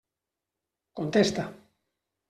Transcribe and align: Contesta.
Contesta. 0.97 1.43